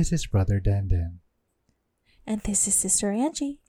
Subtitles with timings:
[0.00, 1.20] This is Brother Dandan,
[2.24, 3.60] And this is Sister Angie,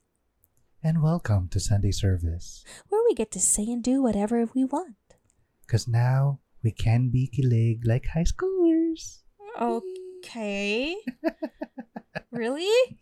[0.80, 2.64] and welcome to Sunday service.
[2.88, 4.96] where we get to say and do whatever we want.
[5.68, 9.28] Because now we can be kilig like high schoolers.
[9.60, 10.96] Okay.
[12.32, 12.96] really?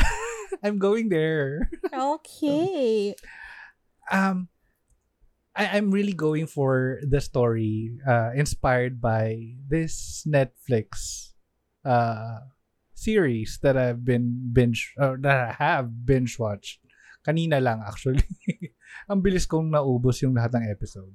[0.64, 1.68] I'm going there.
[1.92, 3.14] Okay.
[4.10, 4.48] Um,
[5.54, 11.28] I, I'm really going for the story uh, inspired by this Netflix
[11.84, 12.40] uh,
[13.04, 16.80] series that I've been binge or that I have binge watched.
[17.20, 18.24] Kanina lang actually.
[19.10, 21.12] Ang bilis kong naubos yung lahat ng episode.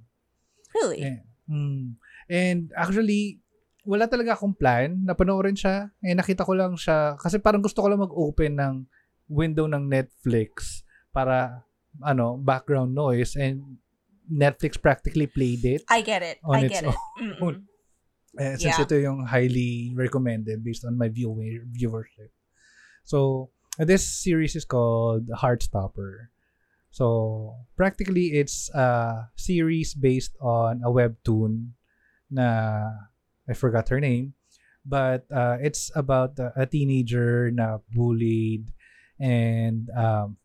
[0.77, 1.01] Really?
[1.01, 1.97] Eh, mm.
[2.29, 3.41] And actually,
[3.81, 5.89] wala talaga akong plan na panoorin siya.
[6.05, 7.17] Eh, nakita ko lang siya.
[7.17, 8.75] Kasi parang gusto ko lang mag-open ng
[9.29, 11.65] window ng Netflix para,
[12.05, 13.33] ano, background noise.
[13.33, 13.81] And
[14.29, 15.81] Netflix practically played it.
[15.89, 16.37] I get it.
[16.45, 16.97] I get it.
[17.17, 17.65] Mm-mm.
[18.39, 18.87] Eh, since Yeah.
[18.87, 21.35] ito yung highly recommended based on my view
[21.75, 22.31] viewership.
[23.03, 26.31] So, this series is called Heartstopper.
[26.89, 31.75] So, practically it's a series based on a webtoon
[32.31, 32.87] na
[33.43, 34.39] I forgot her name,
[34.85, 38.71] but uh, it's about a, a teenager na bullied
[39.19, 40.37] and um,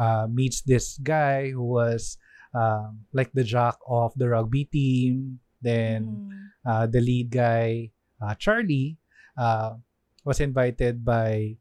[0.00, 2.18] uh, meets this guy who was
[2.56, 5.38] um, like the jock of the rugby team.
[5.60, 6.30] Then Mm.
[6.66, 8.98] uh, the lead guy, uh, Charlie,
[9.36, 9.76] uh,
[10.24, 11.56] was invited by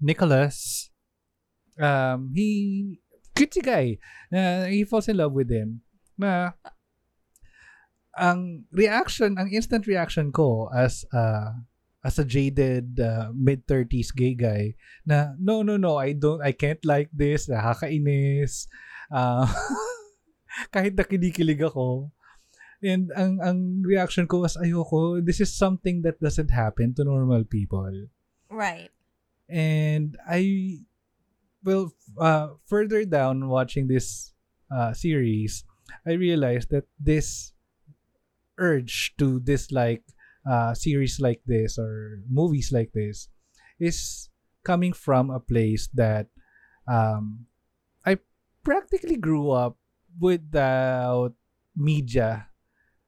[0.00, 0.88] Nicholas.
[1.76, 2.98] Um, he,
[3.36, 3.98] cute guy.
[4.32, 5.84] Uh, he falls in love with him.
[6.16, 6.56] Na,
[8.16, 11.52] ang reaction, ang instant reaction ko as uh,
[12.00, 14.72] as a jaded uh, mid-30s gay guy
[15.04, 18.70] na no no no I don't I can't like this nakakainis
[19.10, 19.44] uh,
[20.74, 22.14] kahit na kinikilig ako
[22.86, 25.18] And ang ang reaction ko was ayoko.
[25.18, 27.90] This is something that doesn't happen to normal people.
[28.46, 28.94] Right.
[29.50, 30.86] And I
[31.66, 34.32] well uh, further down watching this
[34.70, 35.66] uh, series,
[36.06, 37.52] I realized that this
[38.58, 40.06] urge to dislike
[40.46, 43.28] uh, series like this or movies like this
[43.78, 44.30] is
[44.64, 46.26] coming from a place that
[46.88, 47.46] um,
[48.06, 48.18] I
[48.62, 49.76] practically grew up
[50.18, 51.34] without
[51.76, 52.48] media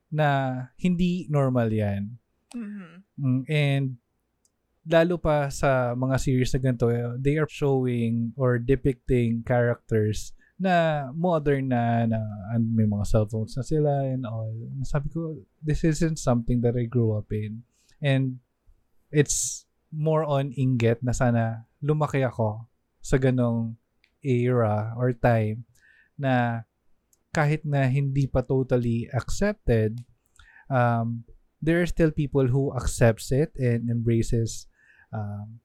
[0.09, 0.29] na
[0.81, 2.17] hindi normal yan.
[2.57, 2.95] Mm-hmm.
[3.19, 3.87] Mm, And
[4.89, 6.89] lalo pa sa mga series na ganito,
[7.21, 12.19] they are showing or depicting characters na modern na, na
[12.51, 14.51] and may mga cellphones na sila and all.
[14.83, 17.63] Sabi ko, this isn't something that I grew up in.
[18.03, 18.43] And
[19.13, 22.67] it's more on inget na sana lumaki ako
[23.01, 23.79] sa ganong
[24.21, 25.65] era or time
[26.19, 26.67] na
[27.39, 30.03] kahit na hindi pa totally accepted,
[30.67, 31.23] um,
[31.63, 34.67] there are still people who accepts it and embraces
[35.15, 35.63] um,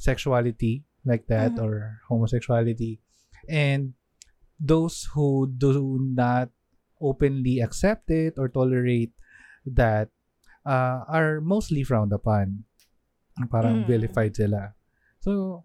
[0.00, 1.62] sexuality like that Mhm.
[1.62, 3.04] or homosexuality.
[3.44, 3.92] And
[4.56, 6.48] those who do not
[7.00, 9.12] openly accept it or tolerate
[9.68, 10.08] that
[10.60, 12.64] uh, are mostly frowned upon.
[13.48, 13.88] Parang Mm.
[13.88, 14.76] vilified sila.
[15.24, 15.64] So,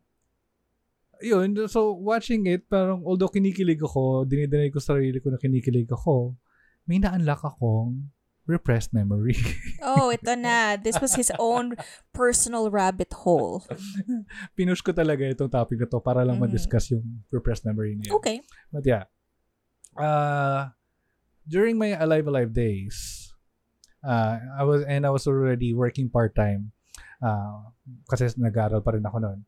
[1.25, 1.50] yun.
[1.66, 6.38] So, watching it, parang although kinikilig ako, dinidinay ko sa sarili ko na kinikilig ako,
[6.86, 8.13] may na-unlock akong
[8.46, 9.34] repressed memory.
[9.86, 10.78] Oh, ito na.
[10.78, 11.74] This was his own
[12.09, 13.62] personal rabbit hole.
[14.58, 16.50] Pinush ko talaga itong topic na to para lang Mhm.
[16.50, 18.09] ma-discuss yung repressed memory niya.
[18.18, 18.42] Okay.
[18.74, 19.06] But yeah.
[19.94, 20.74] Uh,
[21.46, 23.30] during my Alive Alive days,
[24.02, 26.74] uh, I was, and I was already working part-time.
[27.22, 27.69] Uh,
[28.09, 29.40] kasi nag-aaral pa rin ako noon.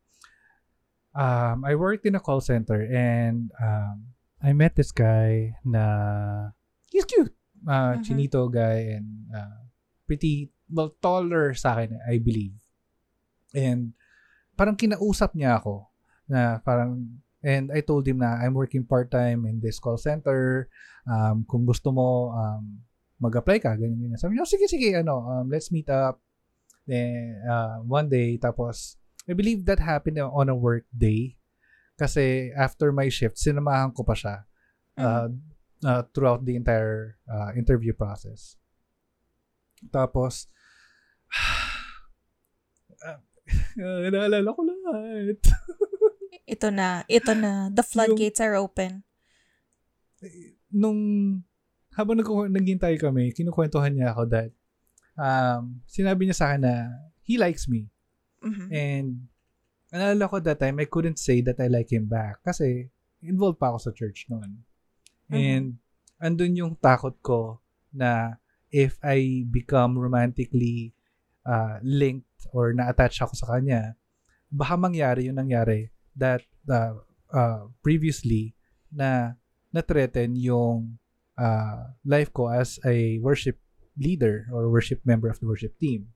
[1.17, 6.53] Um, I worked in a call center and um, I met this guy na
[6.93, 7.33] he's cute.
[7.65, 8.05] Uh, Mhm.
[8.05, 9.65] Chinito guy and uh,
[10.05, 12.53] pretty, well, taller sa akin, I believe.
[13.57, 13.97] And
[14.53, 15.89] parang kinausap niya ako
[16.29, 20.67] na parang And I told him na I'm working part-time in this call center.
[21.05, 22.81] Um, kung gusto mo, um,
[23.21, 24.19] mag-apply ka, ganyan, ganyan.
[24.19, 26.17] Sabi niya, "Oh, sige, sige, ano, um, let's meet up.
[26.89, 28.97] Then, uh, one day, tapos,
[29.27, 31.37] I believe that happened on a work day.
[31.99, 34.45] Kasi after my shift, sinamahan ko pa siya
[34.95, 35.27] uh,
[35.83, 38.55] uh, throughout the entire uh, interview process.
[39.91, 40.47] Tapos,
[43.03, 43.19] uh,
[44.13, 45.41] naalala ko lahat.
[46.53, 47.03] Ito na.
[47.11, 47.67] Ito na.
[47.73, 49.03] The floodgates are open.
[50.73, 50.99] nung
[51.93, 54.51] habang nag naghintay kami, kinukwentuhan niya ako that
[55.17, 56.73] um, sinabi niya sa akin na
[57.25, 57.89] he likes me.
[58.43, 58.67] Mhm.
[58.71, 59.09] And
[59.93, 62.91] naalala ko that time, I couldn't say that I like him back kasi
[63.23, 64.63] involved pa ako sa church noon.
[65.27, 65.65] And
[66.23, 67.59] andun yung takot ko
[67.91, 68.39] na
[68.71, 70.93] if I become romantically
[71.47, 73.95] uh, linked or na-attach ako sa kanya,
[74.51, 76.99] baka mangyari yung nangyari that uh,
[77.31, 78.55] uh, previously
[78.91, 79.35] na
[79.71, 80.99] na-threaten yung
[81.35, 83.59] uh, life ko as a worship
[83.97, 86.11] leader or worship member of the worship team.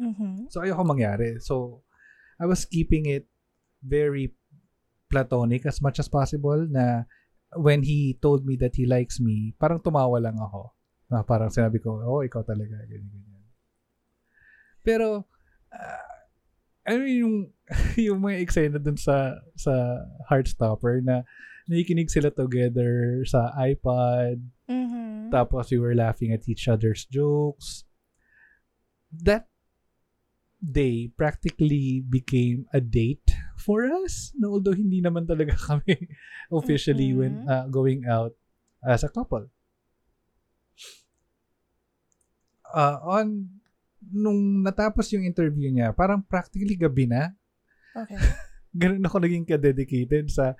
[0.00, 0.48] Mm-hmm.
[0.48, 1.40] So ayoko mangyari.
[1.42, 1.84] So
[2.40, 3.28] I was keeping it
[3.82, 4.34] very
[5.12, 7.04] platonic as much as possible na
[7.56, 10.72] when he told me that he likes me, parang tumawa lang ako.
[11.12, 12.80] Na parang sinabi ko, oh, ikaw talaga.
[12.88, 13.44] Ganyan, ganyan.
[14.80, 15.28] Pero,
[15.68, 16.12] uh,
[16.88, 17.52] ano yung,
[18.08, 20.02] yung mga eksena dun sa, sa
[20.32, 21.28] Heartstopper na
[21.68, 24.40] nakikinig sila together sa iPad,
[24.72, 25.28] Mm-hmm.
[25.28, 27.84] tapos we were laughing at each other's jokes.
[29.12, 29.51] That
[30.62, 34.30] day practically became a date for us.
[34.38, 36.06] No, although hindi naman talaga kami
[36.48, 37.50] officially when Mhm.
[37.50, 38.32] uh, going out
[38.80, 39.50] as a couple.
[42.72, 43.50] Uh, on
[44.02, 47.30] nung natapos yung interview niya, parang practically gabi na.
[47.92, 48.16] Okay.
[48.82, 50.56] Ganun ako naging ka-dedicated sa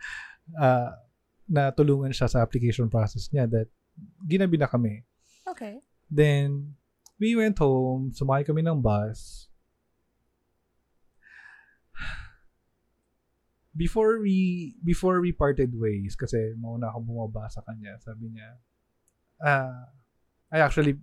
[0.54, 0.90] uh,
[1.48, 3.66] na tulungan siya sa application process niya that
[4.28, 5.02] ginabi na kami.
[5.48, 5.80] Okay.
[6.06, 6.76] Then,
[7.16, 9.48] we went home, sumakay kami ng bus.
[13.72, 18.50] Before we before we parted ways, kasi mauna ako bumaba sa kanya, sabi niya,
[19.40, 19.88] ah,
[20.52, 21.00] ay actually,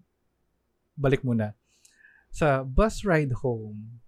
[0.94, 1.58] balik muna.
[2.30, 4.00] Sa bus ride home,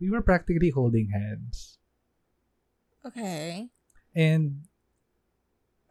[0.00, 1.76] we were practically holding hands.
[3.04, 3.68] Okay.
[4.16, 4.64] And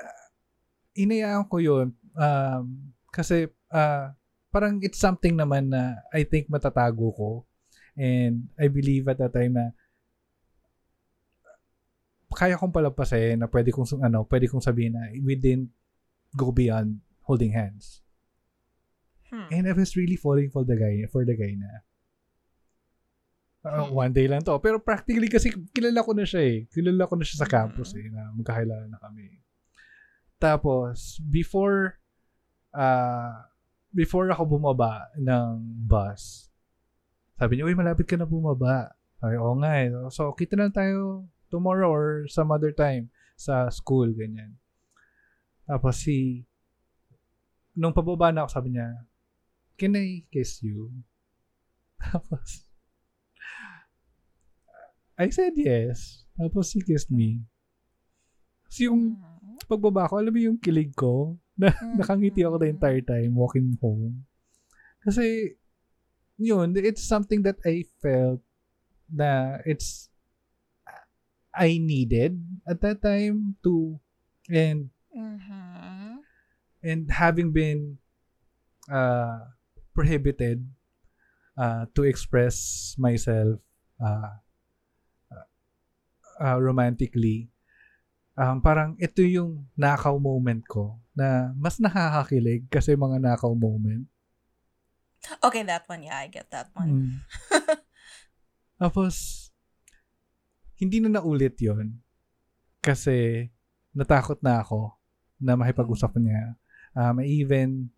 [0.01, 0.27] uh,
[0.97, 4.15] inayaan ko yun um, kasi uh,
[4.51, 7.29] parang it's something naman na I think matatago ko.
[7.95, 9.75] And I believe at that time na
[12.31, 15.69] kaya kong palampasin na pwede kong ano, pwede kong sabihin na we didn't
[16.33, 17.99] go beyond holding hands.
[19.27, 19.47] Hmm.
[19.51, 21.69] And I was really falling for the guy, for the guy na
[23.63, 23.93] uh, Hmm.
[23.93, 24.57] one day lang to.
[24.59, 26.57] Pero practically kasi kilala ko na siya eh.
[26.67, 27.53] Kilala ko na siya sa Mhm.
[27.53, 29.39] campus eh, na magkakilala na kami.
[30.41, 32.01] Tapos, before,
[32.73, 33.45] uh,
[33.93, 36.49] before ako bumaba ng bus,
[37.37, 38.89] sabi niya, uy, malapit ka na bumaba.
[39.21, 39.93] Ay, oo nga eh.
[40.09, 44.55] So, kita na tayo tomorrow or some other time sa school, ganyan.
[45.67, 46.47] Tapos si,
[47.75, 48.87] nung pababa na ako, sabi niya,
[49.75, 50.91] can I kiss you?
[52.01, 52.65] Tapos,
[55.17, 56.25] I said yes.
[56.35, 57.45] Tapos he kissed me.
[58.67, 59.67] Tapos yung Mhm.
[59.69, 61.37] pagbaba ko, alam mo yung kilig ko?
[61.61, 64.25] Na, nakangiti ako the entire time walking home.
[65.05, 65.55] Kasi,
[66.37, 68.41] yun, it's something that I felt
[69.07, 70.10] na it's
[71.51, 73.99] I needed at that time to
[74.47, 76.23] and Mhm.
[76.81, 77.99] and having been
[78.87, 79.51] uh,
[79.91, 80.63] prohibited
[81.59, 83.59] uh, to express myself
[83.99, 84.39] uh,
[86.41, 87.51] uh, romantically,
[88.39, 94.07] um, parang ito yung nakaw moment ko na mas nakakakilig kasi mga nakaw moment.
[95.45, 96.01] Okay, that one.
[96.01, 96.89] Yeah, I get that one.
[96.89, 97.13] Mm.
[98.81, 99.40] Tapos,
[100.81, 102.01] hindi na naulit yon
[102.81, 103.45] kasi
[103.93, 104.97] natakot na ako
[105.37, 106.57] na makipag-usap niya.
[106.97, 107.93] Um, I even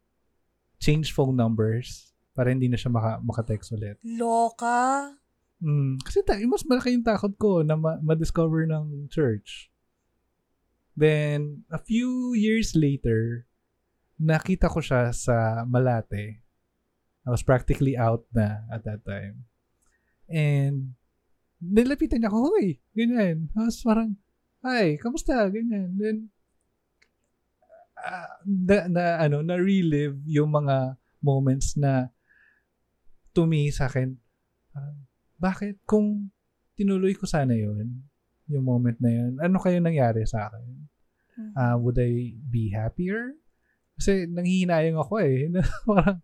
[0.84, 3.96] changed phone numbers para hindi na siya maka, maka-text ulit.
[4.04, 5.16] Loka.
[5.64, 9.72] Mm, kasi ta- mas malaki yung takot ko na ma- ma-discover ng church.
[10.94, 13.48] Then, a few years later,
[14.20, 16.44] nakita ko siya sa Malate.
[17.24, 19.48] I was practically out na at that time.
[20.28, 21.00] And,
[21.64, 23.48] nilapitan niya ako, hoy, ganyan.
[23.56, 24.12] Tapos parang,
[24.64, 25.48] hi, kamusta?
[25.48, 25.96] Ganyan.
[25.96, 26.18] Then,
[28.00, 32.12] ah, na, na, ano, na-relive yung mga moments na
[33.32, 34.14] to me, sa akin,
[34.76, 34.98] parang,
[35.40, 36.32] bakit kung
[36.76, 38.04] tinuloy ko sana yon
[38.48, 40.68] yung moment na yun, ano kayo nangyari sa akin?
[41.58, 43.34] Uh, would I be happier?
[43.98, 45.50] Kasi nanghihinayang ako eh.
[45.50, 46.20] Na parang,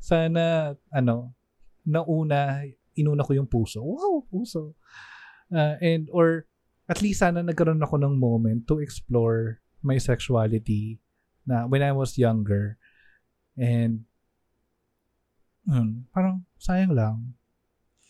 [0.00, 1.36] sana, ano,
[1.84, 2.64] nauna,
[2.96, 3.82] inuna ko yung puso.
[3.82, 4.74] Wow, puso.
[5.52, 6.46] Uh, and, or,
[6.88, 11.00] at least sana nagkaroon ako ng moment to explore my sexuality
[11.46, 12.76] na when I was younger.
[13.56, 14.04] And,
[15.64, 17.34] yun, parang sayang lang.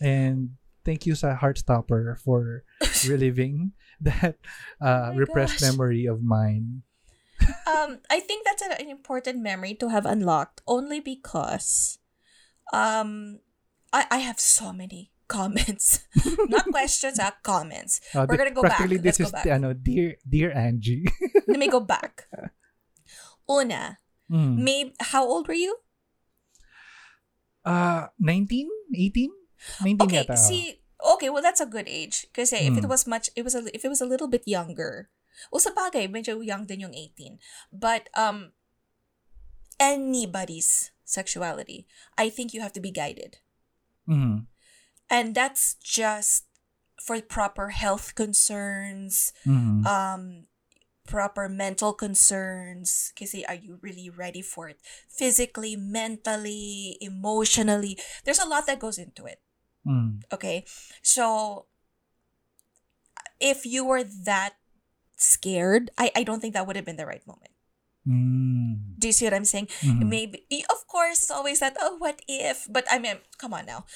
[0.00, 2.64] And thank you sa Heartstopper for
[3.08, 4.38] reliving that
[4.82, 5.70] uh, Oh repressed gosh.
[5.70, 6.82] memory of mine.
[7.66, 11.98] um, I think that's an important memory to have unlocked only because
[12.72, 13.42] um
[13.92, 16.04] I, I have so many comments.
[16.48, 18.00] Not questions, ah, comments.
[18.14, 18.76] Uh, We're gonna go back.
[18.80, 19.46] practically Let's this is back.
[19.46, 21.04] ano, dear dear Angie.
[21.48, 22.28] Let me go back.
[23.48, 23.98] Una,
[24.32, 24.64] Mm.
[24.64, 25.76] may how old were you?
[27.64, 28.64] Uh, 19?
[28.96, 29.28] 18?
[29.84, 30.32] 19 Okay, yata.
[30.32, 30.40] oh.
[30.40, 30.80] see,
[31.14, 32.26] okay, well that's a good age.
[32.32, 32.88] Kasi if it Mm.
[32.88, 35.10] was much, it was a, if it was a little bit younger,
[35.52, 37.36] well sa bagay, medyo young din yung 18.
[37.68, 38.56] But um,
[39.78, 41.84] anybody's sexuality,
[42.16, 43.38] I think you have to be guided.
[44.08, 44.46] Mhm.
[45.10, 46.46] And that's just
[47.02, 49.84] for proper health concerns, Mhm.
[49.86, 50.46] um,
[51.04, 53.12] proper mental concerns.
[53.18, 54.80] Kasi are you really ready for it?
[55.10, 57.98] Physically, mentally, emotionally.
[58.24, 59.42] There's a lot that goes into it.
[59.84, 60.22] Mm.
[60.32, 60.64] Okay.
[61.02, 61.66] So
[63.40, 64.54] if you were that
[65.18, 67.50] scared, I, I don't think that would have been the right moment.
[68.06, 68.98] Mm.
[68.98, 69.68] Do you see what I'm saying?
[69.82, 70.08] Mhm.
[70.08, 72.66] Maybe, of course, it's always that, oh, what if?
[72.70, 73.86] But I mean, come on now.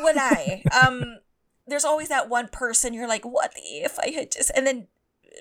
[0.00, 0.64] Wala eh.
[0.72, 1.20] Um,
[1.66, 4.88] there's always that one person you're like, what if I had just, and then,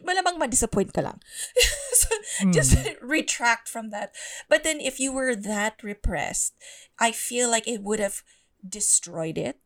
[0.03, 1.19] malamang ma-disappoint ka lang.
[1.95, 2.11] so,
[2.51, 4.13] just retract from that.
[4.47, 6.53] But then if you were that repressed,
[6.99, 8.23] I feel like it would have
[8.59, 9.57] destroyed it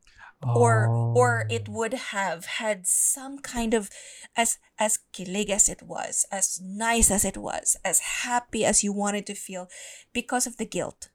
[0.46, 1.54] or or Oh.
[1.54, 3.90] it would have had some kind of
[4.36, 8.92] as as kilig as it was as nice as it was as happy as you
[8.92, 9.70] wanted to feel
[10.14, 11.10] because of the guilt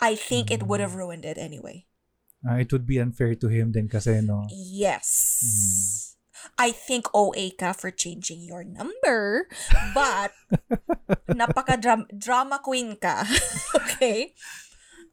[0.00, 1.86] i think it would have ruined it anyway
[2.42, 4.42] Ah, it would be unfair to him then kasi, no?
[4.50, 6.08] yes
[6.58, 9.46] I think OA ka for changing your number,
[9.94, 10.34] but
[11.30, 11.78] napaka
[12.10, 13.22] drama queen ka.
[13.78, 14.34] okay?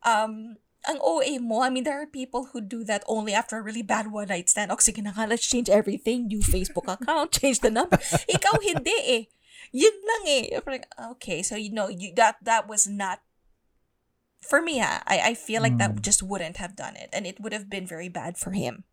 [0.01, 0.57] Um,
[0.89, 3.85] ang OA mo, I mean, there are people who do that only after a really
[3.85, 4.73] bad one-night stand.
[4.73, 6.25] O, sige na nga, let's change everything.
[6.25, 8.01] New Facebook account, change the number.
[8.25, 9.23] Ikaw hindi eh.
[9.69, 10.43] Yun lang eh.
[11.13, 13.21] Okay, so you know, you, that that was not
[14.41, 16.01] for me, I, I feel like that Mm.
[16.01, 17.09] just wouldn't have done it.
[17.11, 18.83] And it would have been very bad for him.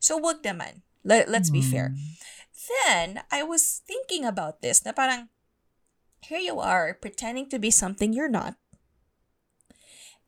[0.00, 0.82] So, wag naman.
[1.04, 1.92] Let, let's be fair.
[1.92, 2.00] Mm.
[2.84, 5.28] Then, I was thinking about this na parang,
[6.24, 8.56] here you are pretending to be something you're not.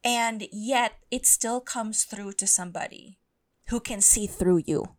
[0.02, 3.22] And yet, it still comes through to somebody
[3.70, 4.98] who can see through you.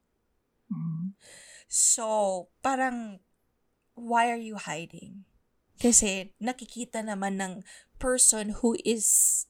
[1.68, 3.20] So, parang,
[3.94, 5.28] why are you hiding?
[5.76, 7.54] Kasi nakikita naman ng
[8.00, 9.46] person who is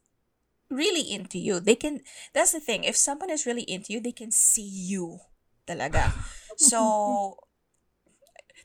[0.73, 1.61] really into you.
[1.61, 2.01] They can,
[2.33, 2.83] that's the thing.
[2.83, 5.19] If someone is really into you, they can see you
[5.69, 6.11] talaga.
[6.53, 7.41] So,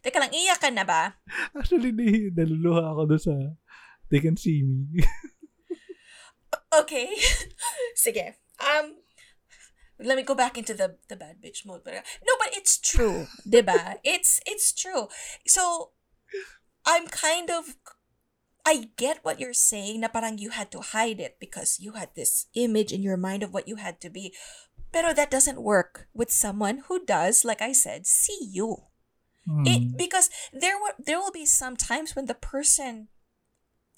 [0.05, 1.17] teka lang, iyak ka na ba?
[1.57, 1.97] Actually,
[2.37, 3.35] naluluha ako doon sa
[4.13, 5.01] they can see me.
[6.73, 7.15] Okay.
[7.97, 8.35] Sige.
[8.59, 8.97] Um,
[9.99, 11.83] let me go back into the the bad bitch mode.
[11.85, 13.97] But no, but it's true, diba?
[14.05, 15.09] It's it's true.
[15.47, 15.93] So,
[16.87, 17.77] I'm kind of
[18.67, 22.13] I get what you're saying na parang you had to hide it because you had
[22.15, 24.35] this image in your mind of what you had to be.
[24.93, 28.89] Pero that doesn't work with someone who does, like I said, see you.
[29.65, 29.97] It Mm.
[29.97, 33.09] because there will there will be some times when the person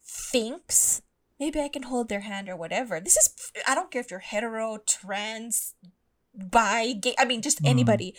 [0.06, 1.02] thinks
[1.40, 3.00] maybe I can hold their hand or whatever.
[3.00, 3.32] This is
[3.64, 5.72] I don't care if you're hetero, trans,
[6.36, 7.16] bi, gay.
[7.16, 7.72] I mean, just Mm.
[7.72, 8.12] anybody.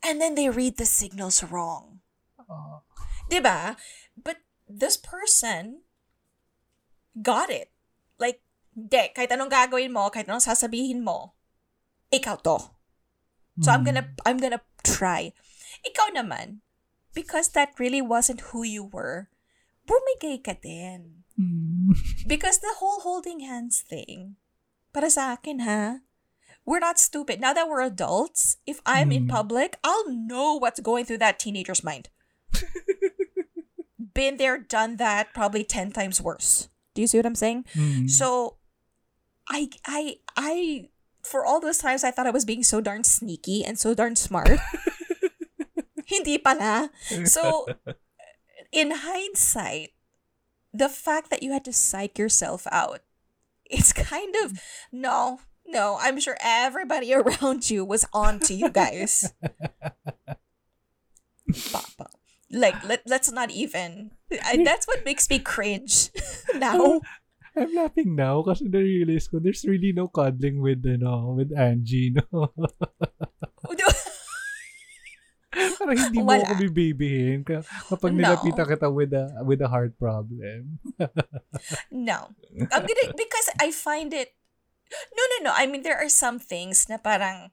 [0.00, 2.00] And then they read the signals wrong,
[2.38, 2.86] Ah.
[3.26, 3.74] diba?
[4.14, 5.82] But this person
[7.18, 7.74] got it.
[8.22, 8.46] Like,
[8.78, 11.34] de, kahit anong gagawin mo, kahit anong sasabihin mo,
[12.14, 12.78] ikaw to.
[13.58, 15.34] So I'm gonna I'm gonna try.
[15.82, 16.62] Ikaw naman,
[17.10, 19.34] because that really wasn't who you were,
[19.82, 21.26] bumigay ka din.
[21.38, 21.94] Mm.
[22.26, 24.36] Because the whole holding hands thing,
[24.92, 26.02] para sa akin ha,
[26.66, 27.40] we're not stupid.
[27.40, 29.30] Now that we're adults, if I'm in Mm.
[29.32, 32.10] public, I'll know what's going through that teenager's mind.
[34.14, 36.68] Been there, done that, probably 10 times worse.
[36.94, 37.64] Do you see what I'm saying?
[37.74, 38.10] Mm.
[38.10, 38.58] So
[39.48, 40.88] I I I
[41.22, 44.16] for all those times I thought I was being so darn sneaky and so darn
[44.18, 44.58] smart.
[46.10, 46.90] Hindi pala.
[47.24, 47.66] So
[48.72, 49.94] in hindsight,
[50.78, 53.00] the fact that you had to psych yourself out,
[53.66, 54.60] it's kind of
[54.92, 59.34] no, no, I'm sure everybody around you was on to you guys.
[61.72, 62.08] Papa.
[62.50, 66.08] Like let, let's not even I, that's what makes me cringe
[66.54, 67.00] now.
[67.56, 72.54] I'm laughing now kasi na-realize ko there's really no cuddling with ano, with Angie, no?
[75.76, 76.46] Parang hindi mo Wala.
[76.48, 78.18] ako bibibihin ka- kapag No.
[78.32, 80.80] nilapitan kita with a with a heart problem.
[81.92, 82.32] No.
[82.72, 84.32] I'm gonna because I find it
[85.12, 85.52] No, no, no.
[85.52, 87.52] I mean there are some things na parang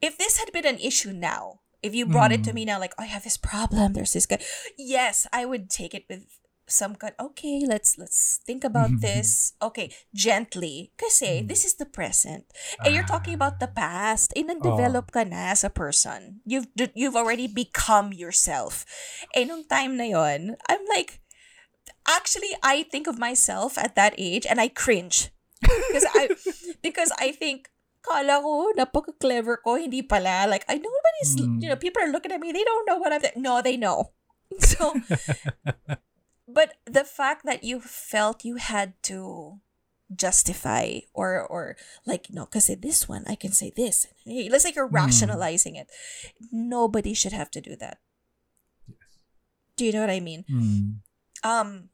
[0.00, 2.56] if this had been an issue now, if you brought it to Mm.
[2.56, 4.40] me now like I have this problem, there's this guy.
[4.80, 6.24] Yes, I would take it with
[6.70, 9.52] some kind okay, let's let's think about this.
[9.60, 10.92] Okay, gently.
[10.96, 11.48] Kasi Mm.
[11.48, 12.46] this is the present.
[12.84, 14.32] And you're talking about the past.
[14.36, 16.40] Eh, nag-develop ka na as a person.
[16.46, 18.86] You've you've already become yourself.
[19.34, 21.18] Eh, nung time na yon, I'm like,
[22.08, 25.30] actually, I think of myself at that age and I cringe.
[25.92, 26.22] Because I,
[26.82, 27.70] because I think,
[28.02, 30.50] kala ko, napaka-clever ko, hindi pala.
[30.50, 31.62] Like, I nobody's, Mm.
[31.62, 34.10] you know, people are looking at me, they don't know what I'm, no, they know.
[34.58, 34.92] So,
[36.52, 39.58] but the fact that you felt you had to
[40.12, 44.86] justify or or like no because this one i can say this let's like you're
[44.88, 45.00] Hmm.
[45.08, 45.88] rationalizing it
[46.52, 47.96] nobody should have to do that
[49.76, 51.00] do you know what i mean Mm.
[51.42, 51.88] um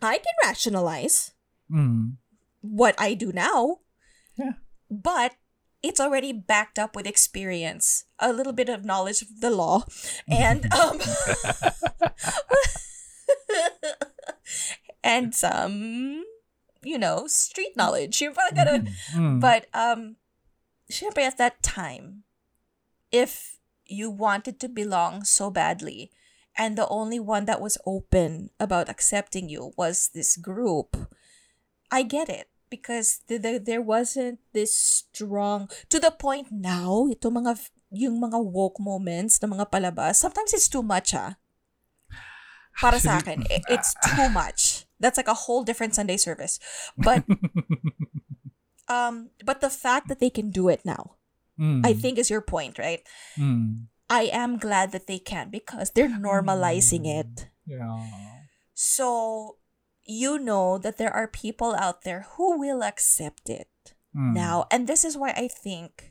[0.00, 1.32] i can rationalize
[1.70, 2.16] Mm.
[2.64, 3.84] what i do now
[4.40, 4.56] Yeah.
[4.88, 5.36] but
[5.84, 9.84] it's already backed up with experience a little bit of knowledge of the law
[10.32, 10.96] and um
[15.14, 16.26] and some
[16.82, 18.82] you know street knowledge yung parang ganun.
[19.14, 19.38] Mm.
[19.38, 20.18] But um
[20.90, 22.26] syempre at that time
[23.14, 26.10] if you wanted to belong so badly
[26.58, 30.92] and the only one that was open about accepting you was this group
[31.94, 37.30] I get it because th- th- there wasn't this strong to the point now ito
[37.30, 37.54] mga
[37.94, 41.38] yung mga woke moments na mga palabas sometimes it's too much ah
[42.82, 46.56] para sa akin i- it's too much that's like a whole different Sunday service
[46.96, 47.22] but
[48.88, 51.16] um but the fact that they can do it now
[51.54, 51.86] Mm.
[51.86, 53.06] i think is your point right
[53.38, 53.86] Mm.
[54.10, 58.02] i am glad that they can because they're normalizing it Yeah.
[58.74, 59.62] so
[60.02, 63.70] you know that there are people out there who will accept it
[64.10, 64.34] Mm.
[64.34, 66.10] now and this is why i think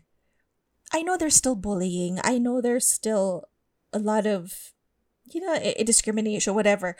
[0.96, 3.44] i know there's still bullying i know there's still
[3.92, 4.72] a lot of
[5.28, 6.96] you know i- i- discrimination whatever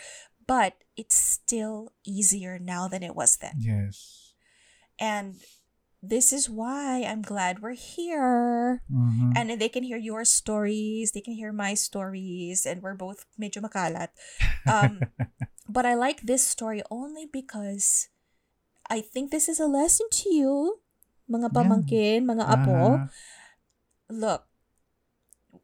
[0.48, 4.34] but it's still easier now than it was then Yes.
[5.00, 5.40] and
[6.04, 9.34] this is why i'm glad we're here Mhm.
[9.40, 13.64] and they can hear your stories they can hear my stories and we're both medyo
[13.64, 14.12] makalat
[14.68, 15.08] um,
[15.72, 18.12] but i like this story only because
[18.92, 20.84] i think this is a lesson to you
[21.32, 21.56] mga Yeah.
[21.56, 23.08] pamangkin mga apo Ah.
[24.12, 24.52] look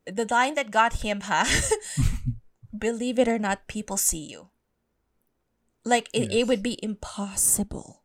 [0.08, 1.44] the line that got him ha
[2.72, 4.50] believe it or not people see you
[5.86, 8.00] like it, it would be impossible.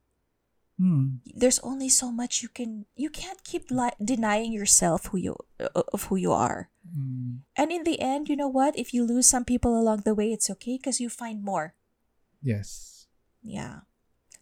[0.74, 1.22] Mm.
[1.38, 5.70] there's only so much you can you can't keep li- denying yourself who you uh,
[5.94, 6.66] of who you are.
[6.82, 7.46] Mm.
[7.54, 8.74] and in the end you know what?
[8.74, 11.78] If you lose some people along the way it's okay because you find more.
[12.42, 13.06] Yes.
[13.38, 13.86] yeah.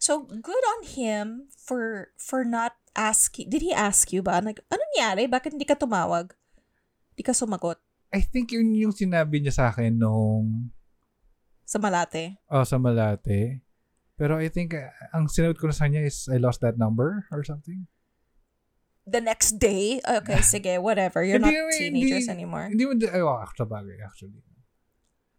[0.01, 4.41] So good on him for for not asking did he ask you ba?
[4.41, 5.29] Like ano nangyari?
[5.29, 6.33] Bakit hindi ka tumawag?
[7.13, 7.77] Hindi ka sumagot?
[8.09, 10.73] I think yun yung sinabi niya sa akin nung
[11.73, 13.65] sa Malate oh, sa Malate.
[14.13, 17.25] Pero I think uh, ang sinabi ko na sa kanya is I lost that number
[17.33, 17.89] or something.
[19.03, 23.19] the next day okay sige whatever you're not Hindi teenagers hindi- anymore Hindi mo, ay,
[23.19, 24.39] oh, actually, bagay, actually.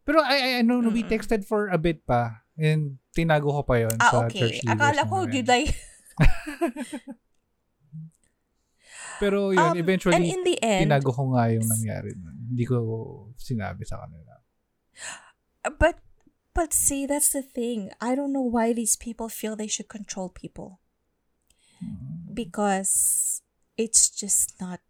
[0.05, 3.63] Pero I, I, I know, no, we texted for a bit pa and tinago ko
[3.65, 4.77] pa yon ah sa okay church leaders.
[4.77, 5.73] akala ko you'd like
[9.23, 12.35] Pero yun, Um, eventually, in the end tinago ko nga yung nangyari nun.
[12.51, 12.77] Hindi ko
[13.39, 14.43] sinabi sa kanila.
[15.81, 16.04] But
[16.55, 17.91] but see, that's the thing.
[18.01, 20.81] I don't know why these people feel they should control people.
[21.85, 22.35] Mm-hmm.
[22.35, 23.43] Because
[23.77, 24.81] it's just not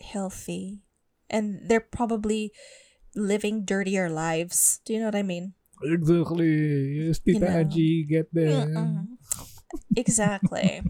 [0.00, 0.82] healthy.
[1.30, 2.52] And they're probably
[3.14, 4.80] living dirtier lives.
[4.84, 5.54] Do you know what I mean?
[5.84, 7.06] Exactly.
[7.06, 7.46] Yes, You know.
[7.46, 8.74] Angie, get them.
[8.74, 9.06] Mm-mm.
[9.96, 10.82] Exactly.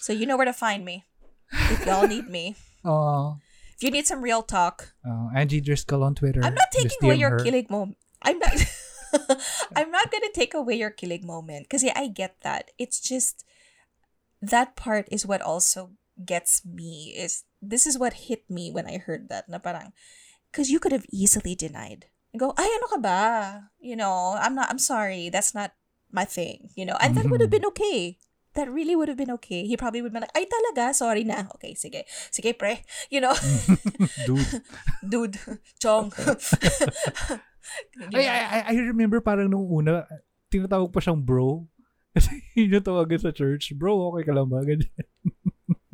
[0.00, 1.04] so you know where to find me.
[1.52, 2.56] If y'all need me.
[2.84, 3.38] Oh,
[3.76, 4.90] If you need some real talk.
[5.06, 6.40] oh, Angie Driscoll on Twitter.
[6.42, 7.38] I'm not taking away your her.
[7.38, 7.96] kilig moment.
[8.22, 8.50] I'm not.
[9.76, 12.70] I'm not gonna take away your kilig moment because yeah, I get that.
[12.78, 13.44] It's just
[14.40, 15.92] that part is what also
[16.24, 17.14] gets me.
[17.16, 19.48] Is this is what hit me when I heard that?
[19.48, 19.92] Na parang
[20.50, 22.06] because you could have easily denied.
[22.32, 23.20] And go, ay ano ka ba?
[23.80, 24.68] You know, I'm not.
[24.68, 25.28] I'm sorry.
[25.28, 25.72] That's not
[26.12, 26.70] my thing.
[26.76, 27.72] You know, and that would have mm-hmm.
[27.72, 28.18] been okay.
[28.52, 29.64] That really would have been okay.
[29.64, 31.48] He probably would have been like, ay talaga, sorry na.
[31.56, 32.04] Okay, sige.
[32.28, 32.84] Sige, pre.
[33.08, 33.32] You know,
[34.28, 34.60] Dude.
[35.08, 35.38] dude,
[35.80, 36.12] chong.
[38.14, 38.26] Ay.
[38.26, 40.06] I, I, remember parang nung una,
[40.50, 41.66] tinatawag pa siyang bro.
[42.14, 43.72] Kasi yun yung tawagan sa church.
[43.78, 44.60] Bro, okay ka lang ba?
[44.68, 44.90] Ganyan.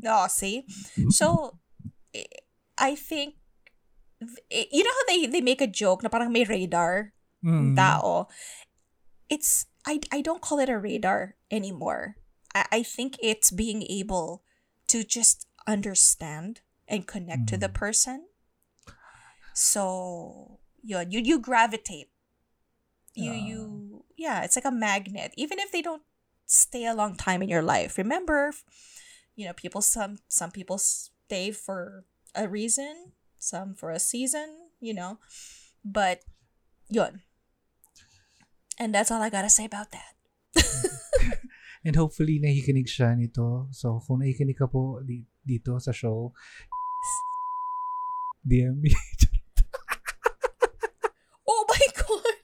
[0.03, 0.65] No, see?
[1.11, 1.59] So,
[2.15, 2.43] I-
[2.79, 3.35] I think,
[4.51, 7.13] you know how they, they make a joke na parang may radar
[7.45, 7.75] Mm.
[7.79, 8.27] tao?
[9.31, 12.17] It's, I, I don't call it a radar anymore.
[12.55, 14.43] I, I think it's being able
[14.89, 17.75] to just understand and connect to the Mm.
[17.79, 18.19] person.
[19.55, 22.09] So, yun, you, you gravitate.
[23.13, 23.45] You, Ah.
[23.45, 23.61] you,
[24.17, 25.37] yeah, it's like a magnet.
[25.37, 26.01] Even if they don't
[26.49, 28.01] stay a long time in your life.
[28.01, 28.57] Remember,
[29.37, 34.97] you know, people some some people stay for a reason, some for a season, you
[34.97, 35.21] know.
[35.85, 36.25] But
[36.89, 37.21] yun.
[38.81, 40.17] And that's all I gotta say about that.
[41.87, 43.69] And hopefully, nakikinig siya nito.
[43.71, 46.33] So, kung nakikinig ka po di- dito sa show,
[48.43, 48.95] DM me.
[51.49, 52.37] Oh my god!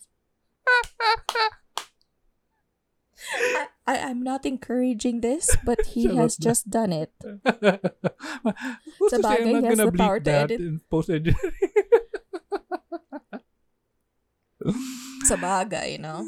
[3.44, 7.14] I, I, I'm not encouraging this, but he has just done it.
[7.22, 10.58] Who's to say I'm not gonna bleep that edit.
[10.58, 11.38] in post-engineering?
[15.30, 16.26] Sa bagay, no?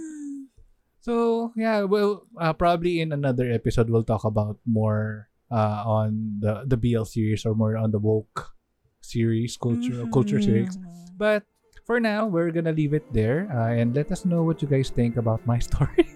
[1.03, 6.63] So yeah, well, uh, probably in another episode we'll talk about more uh, on the
[6.63, 8.55] the BL series or more on the woke
[9.03, 10.79] series, culture culture series.
[10.79, 11.19] Mhm.
[11.19, 11.43] But
[11.87, 14.91] for now, we're gonna leave it there uh, and let us know what you guys
[14.91, 16.07] think about my story,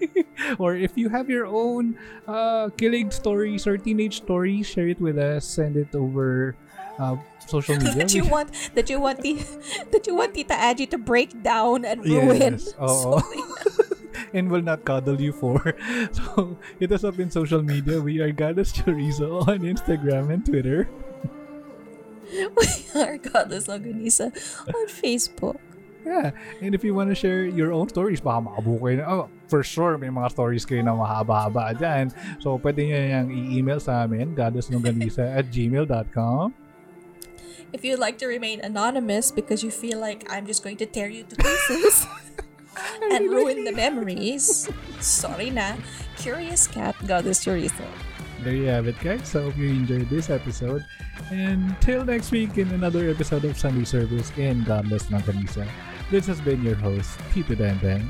[0.59, 5.17] or if you have your own uh, kilig stories or teenage stories, share it with
[5.17, 5.45] us.
[5.45, 6.55] Send it over
[6.99, 7.15] uh,
[7.47, 7.95] social media.
[7.95, 9.39] that you want that you want the
[9.91, 12.59] that you want Tita Angie to break down and ruin.
[12.59, 12.73] Yes.
[12.77, 13.21] So,
[14.33, 15.75] and will not cuddle you for.
[16.11, 17.99] So, hit us up in social media.
[18.01, 20.87] We are Godless Chorizo on Instagram and Twitter.
[22.31, 24.31] we are Godless Longganisa
[24.71, 25.59] on Facebook.
[26.05, 26.31] Yeah.
[26.61, 29.61] And if you want to share your own stories, baka makabuo kayo na, oh, for
[29.61, 32.09] sure, may mga stories kayo na mahaba-haba dyan.
[32.41, 36.53] So, pwede nyo yung i-email sa amin, godlesslongganisa at gmail.com.
[37.71, 41.07] If you'd like to remain anonymous because you feel like I'm just going to tear
[41.07, 42.03] you to pieces
[43.15, 44.67] and ruin the memories,
[44.99, 45.79] sorry na.
[46.17, 47.87] Curious Cat, Godless Chorizo.
[48.43, 49.29] There you have it, guys.
[49.29, 50.83] So, hope you enjoyed this episode.
[51.29, 55.69] And till next week in another episode of Sunday Service in Godless Longganisa.
[56.11, 58.05] This has been your host, Tito Dandan.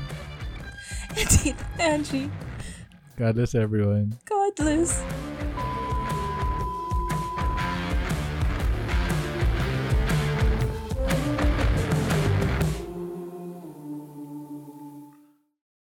[1.16, 2.32] And Tita Angie,
[3.16, 4.18] God bless everyone.
[4.24, 5.00] Godless.